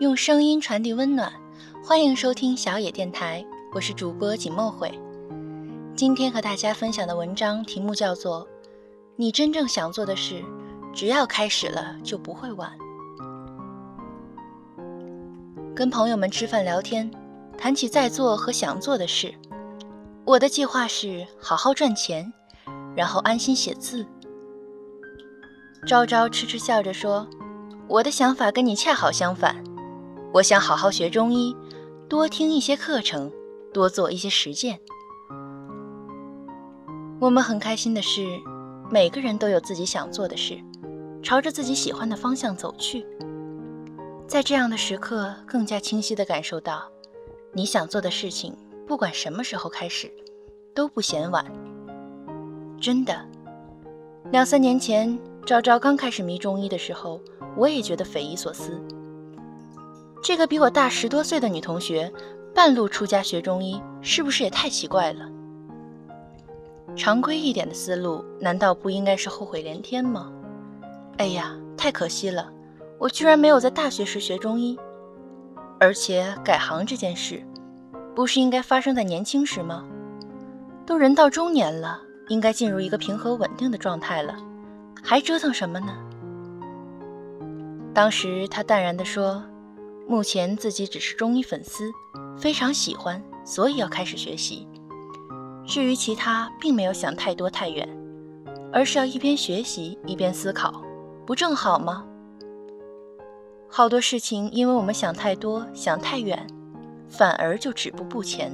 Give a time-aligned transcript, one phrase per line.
[0.00, 1.30] 用声音传递温暖，
[1.84, 4.98] 欢迎收听小野电台，我是主播景梦慧。
[5.94, 8.46] 今天和大家分享的文章题目叫做
[9.16, 10.42] 《你真正想做的事，
[10.94, 12.72] 只要开始了就不会晚》。
[15.76, 17.10] 跟朋友们吃饭聊天，
[17.58, 19.34] 谈起在做和想做的事，
[20.24, 22.32] 我的计划是好好赚钱，
[22.96, 24.06] 然后安心写字。
[25.86, 27.28] 昭昭痴痴笑着说
[27.86, 29.62] ：“我的想法跟你恰好相反，
[30.32, 31.56] 我想好好学中医，
[32.08, 33.32] 多听一些课程，
[33.72, 34.78] 多做一些实践。”
[37.20, 38.24] 我们很开心的是，
[38.90, 40.60] 每个人都有自己想做的事，
[41.20, 43.04] 朝着自己喜欢的方向走去。
[44.28, 46.88] 在这样的时刻，更加清晰地感受到，
[47.52, 48.56] 你想做的事情，
[48.86, 50.08] 不管什么时候开始，
[50.72, 51.44] 都不嫌晚。
[52.80, 53.26] 真的，
[54.30, 55.18] 两三年前。
[55.46, 57.18] 昭昭刚开始迷中医的时候，
[57.56, 58.78] 我也觉得匪夷所思。
[60.22, 62.12] 这个比我大十多岁的女同学，
[62.54, 65.26] 半路出家学中医，是不是也太奇怪了？
[66.94, 70.30] 常规一点的思路，难道不应该是后悔连天吗？
[71.16, 72.52] 哎呀，太可惜了，
[72.98, 74.78] 我居然没有在大学时学中医。
[75.78, 77.42] 而且改行这件事，
[78.14, 79.84] 不是应该发生在年轻时吗？
[80.84, 84.36] 都人到中年了，应该进入一个平和稳定的状态了。
[85.02, 85.96] 还折腾什么呢？
[87.94, 89.42] 当时他淡然地说
[90.10, 91.88] ：“目前自己只是中医粉丝，
[92.36, 94.66] 非常喜欢，所以要开始学习。
[95.64, 97.88] 至于其他，并没有想太多太远，
[98.72, 100.82] 而是要一边学习一边思考，
[101.24, 102.04] 不正好吗？
[103.68, 106.44] 好多事情，因为我们想太多、想太远，
[107.08, 108.50] 反而就止步不前。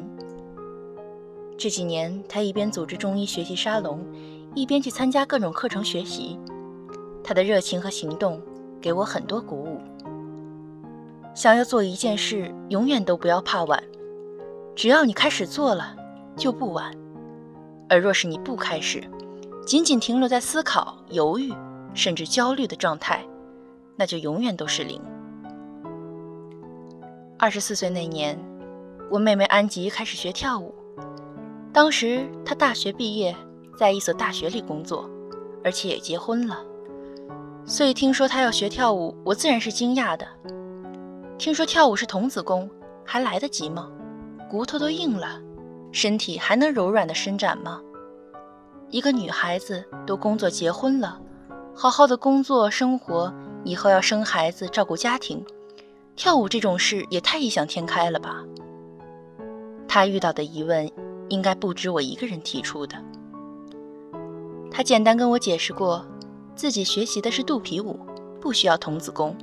[1.56, 4.04] 这几年，他一边组织中医学习沙龙。”
[4.54, 6.38] 一边去参加各种课程学习，
[7.24, 8.40] 他的热情和行动
[8.80, 9.78] 给我很多鼓舞。
[11.36, 13.80] 想要做一件事，永远都不要怕晚，
[14.74, 15.94] 只要你开始做了，
[16.34, 16.90] 就不晚。
[17.90, 19.04] 而若是你不开始，
[19.66, 21.52] 仅仅停留在思考、犹豫，
[21.92, 23.22] 甚至焦虑的状态，
[23.96, 24.98] 那就永远都是零。
[27.38, 28.38] 二十四岁那年，
[29.10, 30.74] 我妹妹安吉开始学跳舞，
[31.70, 33.36] 当时她大学毕业。
[33.78, 35.06] 在一所大学里工作，
[35.62, 36.64] 而且也结婚了，
[37.66, 40.26] 所以听说她要学跳舞，我自然是惊讶的。
[41.38, 42.68] 听说跳舞是童子功，
[43.04, 43.90] 还来得及吗？
[44.48, 45.40] 骨头都硬了，
[45.92, 47.80] 身体还能柔软的伸展吗？
[48.90, 51.20] 一个女孩子都工作结婚了，
[51.74, 53.32] 好好的工作生活，
[53.64, 55.44] 以后要生孩子照顾家庭，
[56.14, 58.42] 跳舞这种事也太异想天开了吧？
[59.86, 60.90] 她遇到的疑问，
[61.28, 62.96] 应该不止我一个人提出的。
[64.70, 66.06] 她简单跟我解释过，
[66.54, 68.00] 自己学习的是肚皮舞，
[68.40, 69.36] 不需要童子功，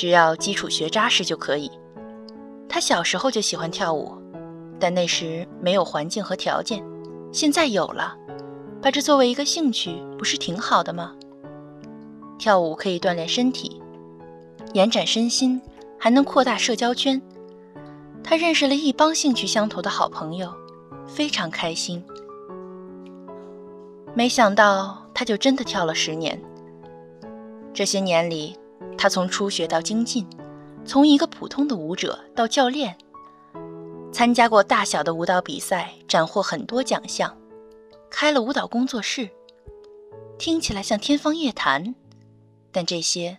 [0.00, 1.70] 只要基础学扎实就可以。
[2.66, 4.16] 他小时候就喜欢跳舞，
[4.78, 6.82] 但那时没有环境和条件，
[7.30, 8.16] 现在有了，
[8.80, 11.14] 把这作为一个兴趣，不是挺好的吗？
[12.38, 13.78] 跳舞可以锻炼身体，
[14.72, 15.60] 延展身心，
[15.98, 17.20] 还能扩大社交圈。
[18.24, 20.50] 他认识了一帮兴趣相投的好朋友，
[21.06, 22.02] 非常开心。
[24.14, 26.40] 没想到，他就真的跳了十年。
[27.74, 28.56] 这些年里，
[29.00, 30.26] 他从初学到精进，
[30.84, 32.98] 从一个普通的舞者到教练，
[34.12, 37.34] 参加过大小的舞蹈比赛，斩获很多奖项，
[38.10, 39.30] 开了舞蹈工作室。
[40.36, 41.94] 听起来像天方夜谭，
[42.70, 43.38] 但这些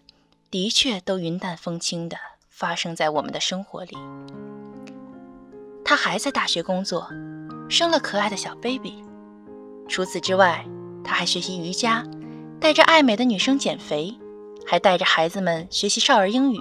[0.50, 2.18] 的确都云淡风轻的
[2.50, 3.96] 发生在我们的生活里。
[5.86, 7.08] 他还在大学工作，
[7.70, 9.04] 生了可爱的小 baby。
[9.88, 10.66] 除此之外，
[11.04, 12.04] 他还学习瑜伽，
[12.60, 14.18] 带着爱美的女生减肥，
[14.66, 16.60] 还带着孩子们学习少儿英语。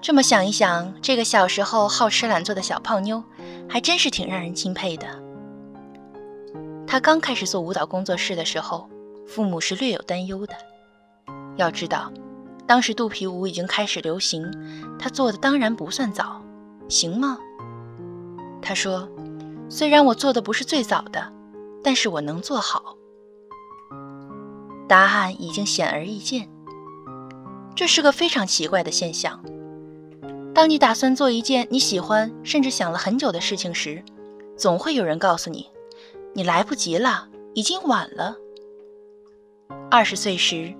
[0.00, 3.22] 这么想一想，这个小时候好吃懒做的小胖妞，
[3.68, 5.06] 还真是挺让人钦佩的。
[6.86, 8.88] 她刚开始做舞蹈工作室的时候，
[9.26, 10.54] 父母是略有担忧的。
[11.56, 12.12] 要知道，
[12.66, 14.50] 当时肚皮舞已经开始流行，
[14.98, 16.42] 她做的当然不算早，
[16.88, 17.38] 行吗？
[18.62, 19.08] 她说
[19.68, 21.32] ：“虽然我做的不是最早的。”
[21.80, 22.96] 但是我能做好，
[24.88, 26.50] 答案已经显而易见。
[27.78, 29.40] 这是个非常奇怪的现象。
[30.52, 34.02] 当你打算做一件你喜欢，甚至想了很久的事情时，
[34.56, 35.68] 总会有人告诉你，
[36.34, 38.34] 你来不及了，已经晚了。
[39.88, 40.74] 二十岁时，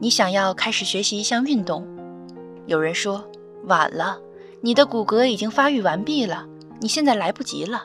[0.00, 1.86] 你想要开始学习一项运动，
[2.66, 3.24] 有人说
[3.66, 4.18] 晚了，
[4.60, 6.48] 你的骨骼已经发育完毕了，
[6.80, 7.84] 你现在来不及了。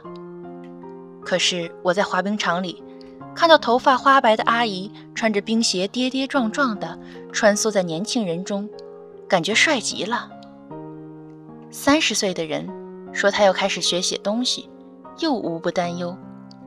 [1.23, 2.81] 可是我在滑冰场里，
[3.35, 6.99] 看到头发花白的阿姨穿着冰鞋跌跌撞撞地
[7.31, 8.69] 穿梭在年轻人中，
[9.27, 10.29] 感觉帅极了。
[11.71, 12.69] 三十岁的人
[13.13, 14.69] 说他要开始学写东西，
[15.19, 16.15] 又无不担忧，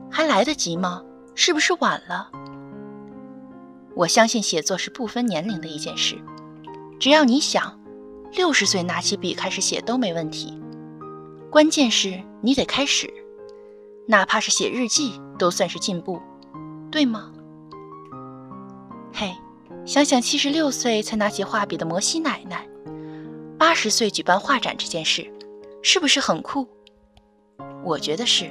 [0.09, 1.03] 还来得及吗？
[1.35, 2.29] 是不是晚了？
[3.95, 6.17] 我相信写作是不分年龄的一件事，
[6.99, 7.79] 只要你想，
[8.33, 10.59] 六十岁拿起笔开始写都没问题。
[11.49, 13.11] 关键是你得开始，
[14.07, 16.19] 哪怕是写日记都算是进步，
[16.91, 17.31] 对吗？
[19.19, 19.35] 嘿，
[19.85, 22.65] 想想七十六岁才拿起画笔的摩西奶奶，
[23.57, 25.29] 八十岁举办画展这件事，
[25.83, 26.65] 是不是很酷？
[27.83, 28.49] 我觉得是。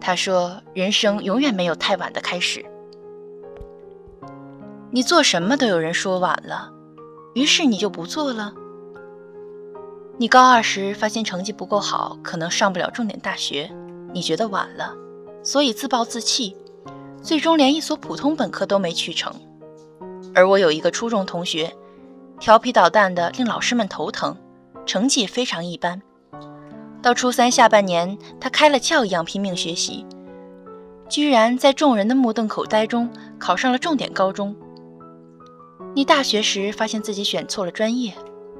[0.00, 2.64] 他说：“人生永远没有太晚的开始。
[4.92, 6.72] 你做什么都有人说晚了，
[7.34, 8.54] 于是你就不做了。”
[10.16, 13.68] 你高二时发现成绩不够好，可能上不了重点大学，
[14.12, 14.94] 你觉得晚了，
[15.42, 16.56] 所以自暴自弃，
[17.22, 19.34] 最终连一所普通本科都没去成。
[20.34, 21.74] 而我有一个初中同学，
[22.38, 24.36] 调皮捣蛋的令老师们头疼，
[24.86, 26.00] 成绩非常一般。
[27.02, 30.04] 到初三下半年，他开了窍一样拼命学习，
[31.08, 34.54] 居然在众人的目瞪口呆中考上了重点高中。
[35.94, 38.14] 你大学时发现自己选错了专业，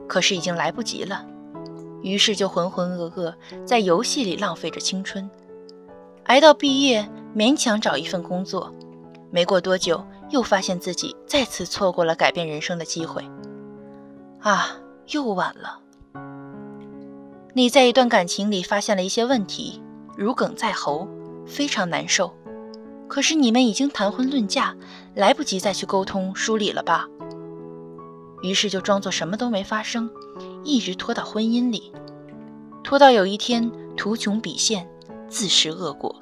[0.09, 1.25] 可是已经来不及了。
[2.03, 3.35] 于是就浑浑噩噩
[3.65, 5.31] 在游戏里浪费着青春，
[6.25, 8.73] 挨到毕业勉强找一份工作，
[9.31, 13.25] 没过多久又发现自己再次错过了改变人生的机会。
[14.41, 14.77] 啊，
[15.09, 15.81] 又晚了！
[17.53, 19.82] 你在一段感情里发现了一些问题，
[20.17, 21.06] 如鲠在喉，
[21.47, 22.35] 非常难受。
[23.09, 24.76] 可是你们已经谈婚论嫁，
[25.15, 27.09] 来不及再去沟通梳理了吧？
[28.43, 30.11] 于是就装作什么都没发生。
[30.65, 31.93] 一直拖到婚姻里，
[32.83, 34.88] 拖到有一天图穷匕现，
[35.29, 36.15] 自食恶果。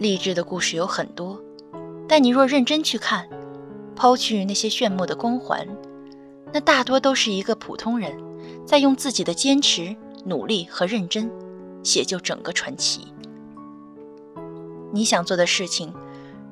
[0.00, 1.38] 励志的故事有很多，
[2.08, 3.28] 但你若认真去看，
[3.94, 5.68] 抛去那些炫目的光环，
[6.54, 8.10] 那大多都是一个普通人
[8.64, 9.94] 在用自己的坚持、
[10.24, 11.30] 努力和认真
[11.82, 13.12] 写就整个传奇。
[14.90, 15.92] 你想做的事情，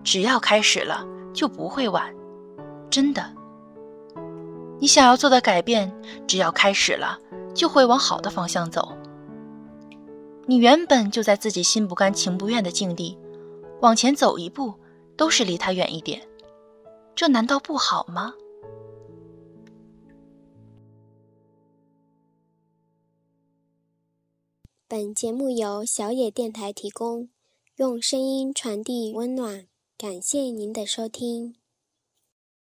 [0.05, 2.15] 只要开始了就不会晚，
[2.91, 3.33] 真的。
[4.79, 5.91] 你想要做的改变，
[6.27, 7.19] 只要开始了，
[7.55, 8.93] 就会往好的方向走。
[10.45, 13.17] 你原本就在自己心不甘情不愿的境地，
[13.81, 14.75] 往前走一步，
[15.17, 16.27] 都是离他远一点，
[17.15, 18.35] 这难道不好吗？
[24.89, 27.29] 本节目由小野电台提供，
[27.77, 29.67] 用声音传递温暖，
[29.99, 31.58] 感谢您的收听。